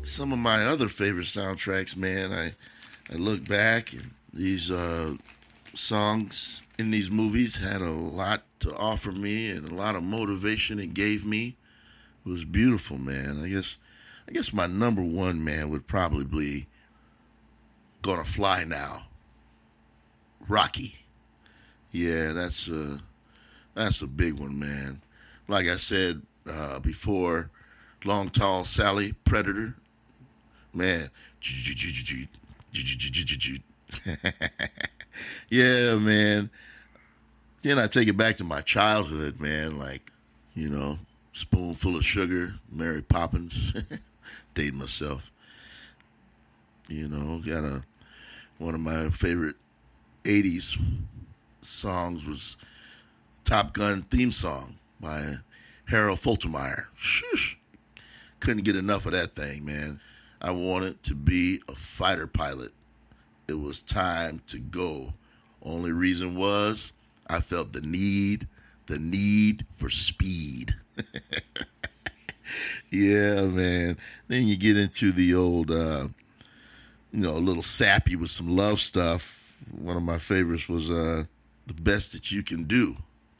Some 0.06 0.32
of 0.32 0.40
my 0.40 0.66
other 0.66 0.88
favorite 0.88 1.26
soundtracks, 1.26 1.98
man, 1.98 2.32
I 2.32 2.54
I 3.14 3.18
look 3.18 3.46
back 3.46 3.92
and 3.92 4.12
these 4.34 4.72
uh, 4.72 5.16
songs 5.74 6.61
in 6.78 6.90
these 6.90 7.12
movies 7.12 7.58
had 7.58 7.82
a 7.82 7.92
lot 7.92 8.44
to 8.62 8.76
offer 8.76 9.12
me 9.12 9.50
and 9.50 9.70
a 9.70 9.76
lot 9.76 9.96
of 9.96 10.04
motivation 10.04 10.80
it 10.80 10.94
gave 10.94 11.26
me. 11.26 11.56
It 12.26 12.30
was 12.30 12.44
beautiful, 12.46 12.98
man. 12.98 13.42
I 13.44 13.50
guess 13.50 13.78
I 14.28 14.32
guess 14.32 14.54
my 14.54 14.68
number 14.68 15.02
one 15.02 15.44
man 15.44 15.70
would 15.70 15.88
probably 15.88 16.24
be 16.24 16.68
Gonna 18.02 18.24
Fly 18.24 18.64
Now. 18.64 19.08
Rocky. 20.48 21.00
Yeah, 21.92 22.32
that's 22.34 22.68
a 22.68 23.02
that's 23.74 24.02
a 24.02 24.08
big 24.08 24.34
one, 24.34 24.58
man. 24.58 25.02
Like 25.48 25.68
I 25.68 25.76
said 25.76 26.22
uh, 26.50 26.80
before, 26.80 27.50
Long 28.06 28.30
Tall 28.30 28.64
Sally, 28.64 29.14
Predator. 29.24 29.76
Man. 30.74 31.10
yeah, 35.50 35.96
man. 35.96 36.50
Then 37.64 37.78
I 37.78 37.88
take 37.88 38.08
it 38.08 38.18
back 38.18 38.38
to 38.38 38.44
my 38.44 38.62
childhood, 38.62 39.40
man. 39.40 39.78
Like, 39.78 40.12
you 40.54 40.70
know, 40.70 41.00
spoonful 41.34 41.96
of 41.96 42.06
sugar, 42.06 42.56
Mary 42.72 43.02
Poppins, 43.02 43.74
date 44.54 44.74
myself. 44.74 45.32
You 46.88 47.08
know, 47.08 47.40
got 47.40 47.64
a 47.64 47.84
one 48.58 48.76
of 48.76 48.82
my 48.82 49.10
favorite 49.10 49.56
'80s 50.24 50.78
songs 51.62 52.26
was 52.26 52.58
Top 53.44 53.74
Gun 53.74 54.04
theme 54.04 54.32
song 54.32 54.78
by 55.00 55.38
Harold 55.86 56.20
Faltermeyer. 56.20 56.86
Couldn't 58.40 58.64
get 58.64 58.76
enough 58.76 59.06
of 59.06 59.12
that 59.12 59.34
thing, 59.34 59.66
man. 59.66 60.00
I 60.42 60.52
wanted 60.52 61.04
to 61.04 61.14
be 61.14 61.62
a 61.68 61.76
fighter 61.76 62.28
pilot. 62.28 62.72
It 63.52 63.60
was 63.60 63.82
time 63.82 64.40
to 64.48 64.60
go. 64.60 65.14
Only 65.62 65.92
reason 65.92 66.36
was 66.36 66.94
I 67.28 67.42
felt 67.42 67.74
the 67.74 67.82
need, 67.82 68.48
the 68.86 68.98
need 68.98 69.66
for 69.72 69.90
speed. 69.90 70.76
yeah, 72.90 73.42
man. 73.42 73.98
Then 74.30 74.48
you 74.48 74.56
get 74.56 74.78
into 74.78 75.12
the 75.12 75.36
old, 75.36 75.70
uh, 75.70 76.08
you 77.12 77.20
know, 77.20 77.32
a 77.32 77.40
little 77.44 77.62
sappy 77.62 78.16
with 78.16 78.30
some 78.30 78.56
love 78.56 78.80
stuff. 78.80 79.58
One 79.70 79.98
of 79.98 80.04
my 80.04 80.18
favorites 80.18 80.70
was 80.70 80.90
uh, 80.90 81.26
"The 81.68 81.74
Best 81.74 82.14
That 82.14 82.32
You 82.32 82.44
Can 82.44 82.64
Do," 82.64 82.96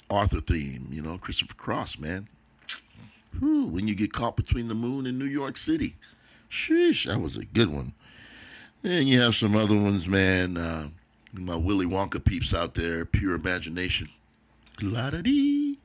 Arthur 0.10 0.42
theme. 0.42 0.90
You 0.92 1.04
know, 1.04 1.18
Christopher 1.18 1.54
Cross, 1.54 2.00
man. 2.00 2.28
Whew, 3.40 3.68
when 3.68 3.88
you 3.88 3.96
get 3.96 4.12
caught 4.12 4.36
between 4.36 4.68
the 4.68 4.76
moon 4.76 5.08
and 5.08 5.18
New 5.18 5.24
York 5.24 5.56
City, 5.56 5.96
sheesh, 6.50 7.06
that 7.06 7.22
was 7.22 7.38
a 7.38 7.46
good 7.46 7.70
one. 7.70 7.94
And 8.84 9.08
you 9.08 9.22
have 9.22 9.36
some 9.36 9.56
other 9.56 9.78
ones, 9.78 10.08
man. 10.08 10.58
Uh, 10.58 10.90
my 11.34 11.56
Willy 11.56 11.86
Wonka 11.86 12.24
peeps 12.24 12.54
out 12.54 12.74
there, 12.74 13.06
pure 13.06 13.36
imagination. 13.36 14.10
La 14.82 15.10
da 15.12 15.22
dee, 15.22 15.78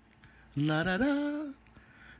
la 0.57 0.83
da 0.83 0.97
da, 0.97 1.53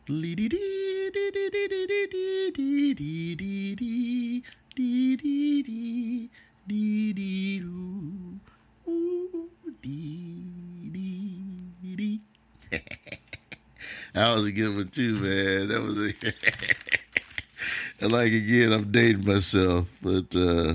lee 0.09 0.35
dee 0.35 0.49
dee 0.49 1.11
dee 1.15 1.31
dee 1.33 1.51
dee 1.51 1.69
dee 1.69 2.07
dee 2.07 2.95
dee 2.95 3.35
dee 3.37 3.75
dee 3.75 4.43
dee 4.77 5.17
dee 5.17 5.63
dee 5.63 6.29
dee 6.69 7.13
dee 7.15 7.59
doo, 7.61 8.41
ooh 8.87 9.49
dee 9.83 10.91
dee 10.93 11.97
dee. 11.97 12.21
That 14.13 14.35
was 14.35 14.47
a 14.47 14.53
good 14.53 14.77
one 14.77 14.89
too, 14.89 15.15
man. 15.15 15.69
That 15.69 15.83
was 15.83 15.97
a 15.97 16.13
like 18.01 18.33
again, 18.33 18.73
I'm 18.73 18.93
dating 18.93 19.25
myself, 19.25 19.89
but 20.03 20.35
uh, 20.35 20.75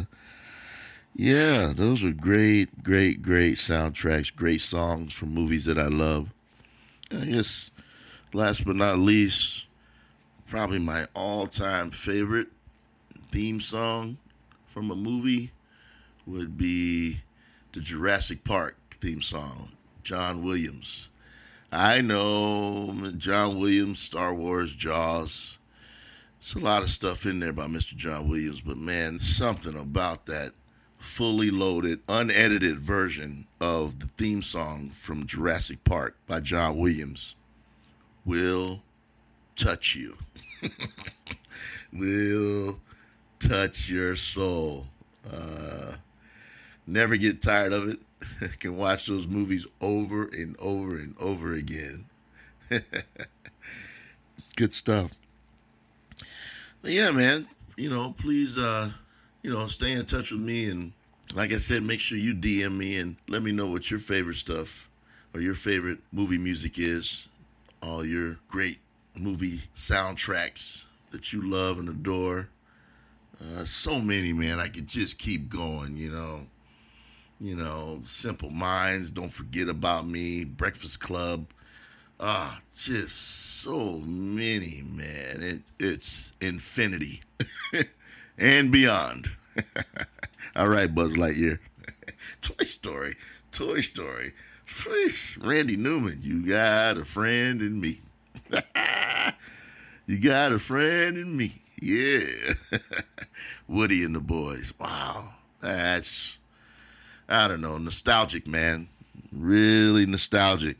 yeah, 1.16 1.74
those 1.76 2.04
are 2.04 2.12
great, 2.12 2.84
great, 2.84 3.22
great 3.22 3.58
soundtracks, 3.58 4.36
great 4.36 4.62
songs 4.62 5.14
from 5.14 5.34
movies 5.34 5.66
that 5.66 5.78
I 5.78 5.88
love. 5.88 6.30
I 7.12 7.26
guess 7.26 7.70
last 8.34 8.66
but 8.66 8.76
not 8.76 9.00
least, 9.00 9.66
probably 10.50 10.80
my 10.80 11.08
all-time 11.14 11.92
favorite 11.92 12.48
theme 13.32 13.62
song 13.62 14.18
from 14.66 14.90
a 14.90 14.96
movie 14.96 15.52
would 16.26 16.58
be 16.58 17.22
the 17.74 17.82
Jurassic 17.82 18.44
Park 18.44 18.78
theme 19.00 19.22
song, 19.22 19.74
John 20.04 20.44
Williams. 20.44 21.10
I 21.72 22.02
know 22.02 23.14
John 23.18 23.60
Williams, 23.60 24.00
Star 24.00 24.34
Wars, 24.34 24.76
Jaws. 24.76 25.58
It's 26.42 26.56
a 26.56 26.60
lot 26.60 26.82
of 26.82 26.90
stuff 26.90 27.28
in 27.28 27.40
there 27.40 27.54
by 27.54 27.68
Mr. 27.68 27.96
John 27.96 28.28
Williams, 28.28 28.62
but 28.62 28.76
man, 28.76 29.20
something 29.20 29.78
about 29.78 30.26
that 30.26 30.54
fully 30.98 31.52
loaded, 31.52 32.00
unedited 32.10 32.80
version 32.80 33.46
of 33.60 34.00
the 34.00 34.08
theme 34.18 34.42
song 34.42 34.90
from 34.90 35.28
Jurassic 35.28 35.84
Park 35.84 36.18
by 36.26 36.40
John 36.40 36.80
Williams 36.80 37.36
will 38.26 38.82
touch 39.56 39.96
you. 39.96 40.18
will 41.94 42.80
touch 43.40 43.88
your 43.88 44.16
soul. 44.16 44.88
Uh, 45.32 45.98
never 46.88 47.18
get 47.18 47.44
tired 47.44 47.72
of 47.72 47.88
it. 47.88 48.00
Can 48.60 48.78
watch 48.78 49.06
those 49.06 49.28
movies 49.28 49.68
over 49.80 50.24
and 50.24 50.56
over 50.58 50.98
and 50.98 51.16
over 51.20 51.54
again. 51.54 52.06
Good 54.56 54.74
stuff. 54.74 55.12
But 56.82 56.92
yeah, 56.92 57.12
man. 57.12 57.48
You 57.78 57.90
know, 57.90 58.14
please 58.18 58.58
uh, 58.58 58.92
you 59.42 59.52
know, 59.52 59.68
stay 59.68 59.92
in 59.92 60.06
touch 60.06 60.32
with 60.32 60.42
me. 60.42 60.70
And 60.70 60.94
like 61.34 61.52
I 61.52 61.58
said, 61.58 61.84
make 61.84 62.00
sure 62.00 62.18
you 62.18 62.34
DM 62.34 62.78
me 62.78 62.98
and 62.98 63.18
let 63.28 63.42
me 63.42 63.52
know 63.52 63.68
what 63.68 63.90
your 63.90 64.00
favorite 64.00 64.36
stuff 64.36 64.90
or 65.34 65.42
your 65.42 65.56
favorite 65.56 66.00
movie 66.12 66.38
music 66.38 66.78
is. 66.78 67.28
All 67.82 68.06
your 68.06 68.38
great 68.48 68.80
movie 69.16 69.62
soundtracks 69.76 70.84
that 71.12 71.34
you 71.34 71.42
love 71.42 71.80
and 71.80 71.90
adore. 71.90 72.50
Uh, 73.40 73.66
so 73.66 74.00
many, 74.00 74.34
man. 74.34 74.60
I 74.60 74.68
could 74.68 74.88
just 74.88 75.18
keep 75.18 75.50
going, 75.50 75.98
you 75.98 76.12
know. 76.12 76.48
You 77.40 77.56
know, 77.56 78.02
Simple 78.06 78.52
Minds, 78.52 79.10
Don't 79.10 79.34
Forget 79.34 79.68
About 79.68 80.06
Me, 80.06 80.44
Breakfast 80.44 81.00
Club. 81.00 81.48
Ah, 82.24 82.62
just 82.78 83.18
so 83.18 84.00
many, 84.06 84.84
man. 84.86 85.42
It, 85.42 85.62
it's 85.84 86.34
infinity. 86.40 87.22
and 88.38 88.72
beyond. 88.72 89.32
All 90.56 90.68
right, 90.68 90.94
Buzz 90.94 91.14
Lightyear. 91.14 91.58
Toy 92.44 92.66
Story. 92.66 93.16
Toy 93.52 93.82
Story. 93.82 94.34
Fish 94.66 95.36
Randy 95.38 95.76
Newman, 95.76 96.20
you 96.22 96.46
got 96.46 96.98
a 96.98 97.06
friend 97.06 97.60
in 97.60 97.82
me. 97.82 97.98
you 100.06 100.20
got 100.20 100.52
a 100.52 100.60
friend 100.60 101.18
in 101.18 101.36
me. 101.36 101.54
Yeah. 101.82 102.54
Woody 103.68 104.04
and 104.04 104.14
the 104.14 104.20
boys. 104.20 104.74
Wow. 104.80 105.34
That's, 105.60 106.38
I 107.28 107.48
don't 107.48 107.62
know, 107.62 107.80
nostalgic, 107.80 108.48
man. 108.48 108.90
Really 109.32 110.06
nostalgic. 110.06 110.78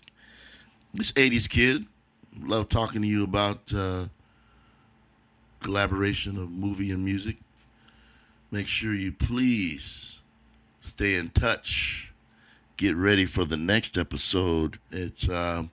This 0.94 1.14
80s 1.14 1.50
kid. 1.50 1.86
Love 2.40 2.68
talking 2.68 3.02
to 3.02 3.08
you 3.08 3.24
about 3.24 3.74
uh, 3.74 4.06
collaboration 5.62 6.38
of 6.38 6.52
movie 6.52 6.92
and 6.92 7.06
music. 7.06 7.38
Make 8.52 8.68
sure 8.68 8.94
you 8.94 9.14
please 9.14 10.20
stay 10.82 11.16
in 11.16 11.30
touch. 11.30 12.12
Get 12.76 12.96
ready 12.96 13.26
for 13.26 13.46
the 13.46 13.58
next 13.58 13.98
episode. 13.98 14.80
It's 14.92 15.30
uh, 15.30 15.64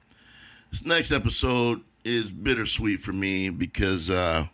this 0.70 0.85
next 0.85 1.11
episode 1.11 1.83
is 2.04 2.31
bittersweet 2.31 3.00
for 3.00 3.12
me 3.12 3.50
because 3.50 4.09
uh, 4.11 4.46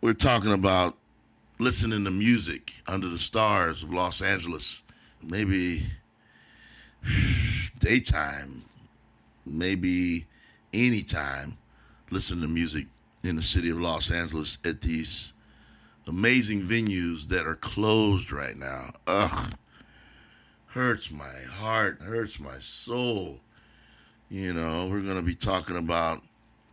we're 0.00 0.12
talking 0.12 0.52
about 0.52 0.96
listening 1.60 2.04
to 2.04 2.10
music 2.10 2.82
under 2.88 3.08
the 3.08 3.18
stars 3.18 3.84
of 3.84 3.92
Los 3.92 4.20
Angeles. 4.20 4.82
Maybe 5.22 5.86
daytime, 7.78 8.63
maybe 9.46 10.26
anytime. 10.72 11.58
Listen 12.10 12.40
to 12.40 12.48
music 12.48 12.86
in 13.22 13.36
the 13.36 13.42
city 13.42 13.70
of 13.70 13.80
Los 13.80 14.10
Angeles 14.10 14.58
at 14.64 14.82
these 14.82 15.32
amazing 16.06 16.62
venues 16.62 17.28
that 17.28 17.46
are 17.46 17.54
closed 17.54 18.30
right 18.30 18.56
now. 18.56 18.92
Ugh. 19.06 19.54
Hurts 20.66 21.10
my 21.10 21.42
heart, 21.48 22.00
hurts 22.02 22.40
my 22.40 22.58
soul. 22.58 23.40
You 24.28 24.52
know, 24.52 24.86
we're 24.86 25.02
going 25.02 25.16
to 25.16 25.22
be 25.22 25.34
talking 25.36 25.76
about 25.76 26.22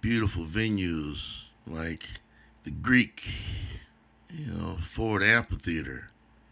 beautiful 0.01 0.43
venues 0.43 1.43
like 1.67 2.05
the 2.63 2.71
Greek, 2.71 3.23
you 4.29 4.47
know, 4.47 4.77
Ford 4.81 5.21
Amphitheater, 5.21 6.09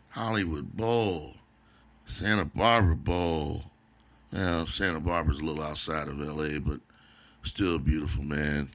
Hollywood 0.10 0.78
Bowl, 0.78 1.36
Santa 2.06 2.46
Barbara 2.46 2.96
Bowl. 2.96 3.69
Now, 4.32 4.66
Santa 4.66 5.00
Barbara's 5.00 5.40
a 5.40 5.44
little 5.44 5.64
outside 5.64 6.08
of 6.08 6.20
LA, 6.20 6.60
but 6.60 6.80
still 7.44 7.80
beautiful, 7.80 8.24
man 8.24 8.70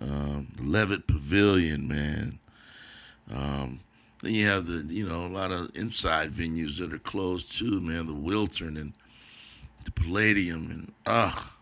um, 0.00 0.48
the 0.56 0.62
Levitt 0.62 1.06
Pavilion, 1.06 1.86
man. 1.86 2.38
Um, 3.30 3.80
then 4.22 4.34
you 4.34 4.46
have 4.46 4.66
the, 4.66 4.92
you 4.92 5.08
know, 5.08 5.26
a 5.26 5.28
lot 5.28 5.50
of 5.50 5.70
inside 5.74 6.32
venues 6.32 6.78
that 6.78 6.92
are 6.92 6.98
closed 6.98 7.56
too, 7.56 7.80
man. 7.80 8.06
The 8.06 8.12
Wiltern 8.12 8.80
and 8.80 8.92
the 9.84 9.90
Palladium 9.90 10.70
and 10.70 10.92
ugh, 11.06 11.52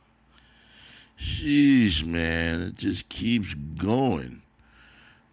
jeez, 1.21 2.05
man, 2.05 2.61
it 2.63 2.75
just 2.77 3.09
keeps 3.09 3.55
going. 3.55 4.43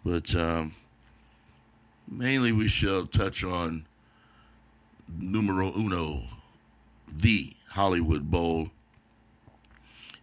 But 0.04 0.36
um, 0.36 0.76
mainly, 2.08 2.52
we 2.52 2.68
shall 2.68 3.06
touch 3.06 3.44
on 3.44 3.88
numero 5.08 5.74
uno, 5.76 6.24
the 7.08 7.55
Hollywood 7.76 8.32
Bowl. 8.32 8.70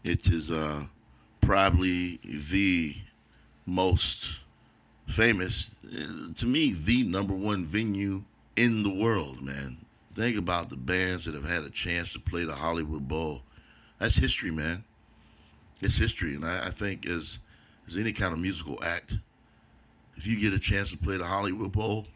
It 0.03 0.27
is 0.27 0.51
uh, 0.51 0.85
probably 1.43 2.19
the 2.25 2.97
most 3.67 4.37
famous, 5.07 5.77
uh, 5.85 6.33
to 6.35 6.47
me, 6.47 6.73
the 6.73 7.03
number 7.03 7.35
one 7.35 7.67
venue 7.67 8.25
in 8.57 8.83
the 8.83 8.91
world, 8.91 9.43
man. 9.43 9.77
Think 10.15 10.38
about 10.38 10.71
the 10.71 10.79
bands 10.79 11.27
that 11.27 11.35
have 11.35 11.45
had 11.45 11.65
a 11.65 11.69
chance 11.69 12.15
to 12.15 12.19
play 12.19 12.45
the 12.45 12.55
Hollywood 12.55 13.07
Bowl. 13.07 13.43
That's 13.99 14.17
history, 14.17 14.51
man. 14.51 14.85
It's 15.83 15.99
history. 15.99 16.35
And 16.35 16.47
I, 16.47 16.69
I 16.69 16.71
think 16.71 17.05
as, 17.05 17.38
as 17.87 17.99
any 17.99 18.15
kind 18.15 18.33
of 18.33 18.38
musical 18.38 18.83
act, 18.83 19.19
if 20.17 20.27
you 20.27 20.41
get 20.41 20.55
a 20.55 20.59
chance 20.59 20.91
to 20.93 20.97
play 20.97 21.19
the 21.19 21.27
Hollywood 21.27 21.73
Bowl, 21.73 22.07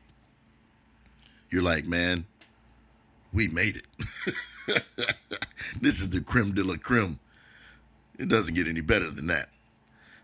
you're 1.51 1.63
like, 1.63 1.85
man, 1.85 2.25
we 3.33 3.49
made 3.49 3.77
it. 3.77 4.07
this 5.81 6.01
is 6.01 6.11
the 6.11 6.21
creme 6.21 6.55
de 6.55 6.65
la 6.65 6.77
creme 6.77 7.19
it 8.19 8.29
doesn't 8.29 8.55
get 8.55 8.67
any 8.67 8.81
better 8.81 9.11
than 9.11 9.27
that. 9.27 9.51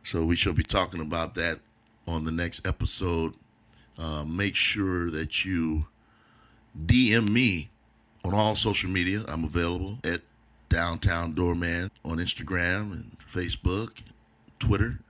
So 0.05 0.25
we 0.25 0.37
shall 0.37 0.53
be 0.53 0.63
talking 0.63 1.01
about 1.01 1.35
that 1.35 1.61
on 2.07 2.25
the 2.25 2.33
next 2.33 2.67
episode. 2.67 3.35
Uh, 3.99 4.25
make 4.25 4.57
sure 4.57 5.11
that 5.11 5.45
you 5.45 5.87
DM 6.87 7.29
me 7.29 7.71
on 8.25 8.35
all 8.35 8.57
social 8.57 8.91
media. 8.91 9.25
I'm 9.29 9.45
available 9.45 9.99
at 10.03 10.23
Downtown 10.69 11.35
Doorman 11.35 11.91
on 12.05 12.17
Instagram 12.17 12.93
and 12.93 13.17
Facebook, 13.31 13.99
and 13.99 14.13
Twitter. 14.59 15.01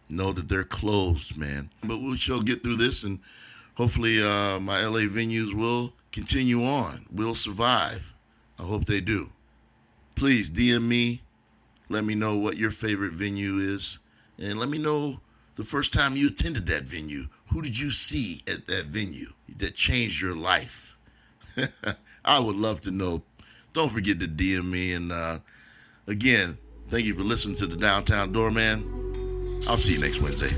know 0.10 0.32
that 0.32 0.48
they're 0.48 0.64
closed, 0.64 1.38
man. 1.38 1.72
But 1.84 1.98
we 1.98 2.18
shall 2.18 2.42
get 2.42 2.64
through 2.64 2.78
this, 2.78 3.04
and 3.04 3.20
hopefully, 3.76 4.22
uh, 4.22 4.60
my 4.60 4.86
LA 4.86 5.02
venues 5.02 5.54
will 5.54 5.94
continue 6.12 6.64
on, 6.64 7.06
We'll 7.12 7.36
survive. 7.36 8.14
I 8.60 8.64
hope 8.64 8.86
they 8.86 9.02
do. 9.02 9.32
Please 10.16 10.50
DM 10.50 10.88
me. 10.88 11.24
Let 11.90 12.06
me 12.06 12.16
know 12.16 12.36
what 12.36 12.58
your 12.58 12.72
favorite 12.72 13.14
venue 13.14 13.58
is, 13.58 13.98
and 14.38 14.60
let 14.60 14.70
me 14.70 14.78
know 14.78 15.20
the 15.56 15.64
first 15.64 15.94
time 15.94 16.16
you 16.16 16.28
attended 16.28 16.66
that 16.68 16.84
venue. 16.84 17.28
Who 17.52 17.62
did 17.62 17.78
you 17.78 17.92
see 17.92 18.44
at 18.48 18.68
that 18.68 18.86
venue 18.86 19.34
that 19.58 19.76
changed 19.76 20.22
your 20.22 20.36
life? 20.36 20.96
I 22.26 22.40
would 22.40 22.56
love 22.56 22.82
to 22.82 22.92
know. 22.92 23.24
Don't 23.74 23.92
forget 23.92 24.20
to 24.20 24.28
DM 24.28 24.66
me. 24.66 24.94
And 24.94 25.12
uh, 25.12 25.40
again, 26.08 26.58
thank 26.88 27.06
you 27.06 27.16
for 27.16 27.24
listening 27.24 27.58
to 27.58 27.68
the 27.68 27.76
Downtown 27.76 28.32
Doorman. 28.32 29.62
I'll 29.68 29.78
see 29.78 29.94
you 29.94 30.00
next 30.00 30.22
Wednesday. 30.22 30.56